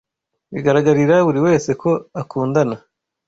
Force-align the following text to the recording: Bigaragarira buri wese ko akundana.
Bigaragarira 0.53 1.15
buri 1.27 1.39
wese 1.45 1.69
ko 1.81 1.89
akundana. 2.21 2.75